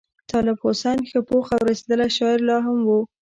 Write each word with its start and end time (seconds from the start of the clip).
طالب 0.31 0.57
حسین 0.65 0.99
ښه 1.09 1.19
پوخ 1.29 1.47
او 1.55 1.61
رسېدلی 1.69 2.07
شاعر 2.17 2.39
لا 2.49 2.57
هم 2.65 2.77
وو. 2.87 2.99